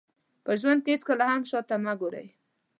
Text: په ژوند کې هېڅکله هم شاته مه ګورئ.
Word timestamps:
په 0.45 0.51
ژوند 0.59 0.79
کې 0.83 0.89
هېڅکله 0.93 1.25
هم 1.31 1.41
شاته 1.49 1.75
مه 1.85 1.93
ګورئ. 2.01 2.27